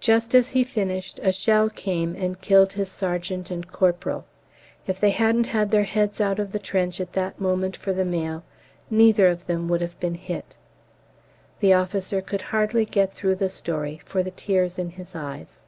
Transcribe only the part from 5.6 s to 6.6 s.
their heads out of the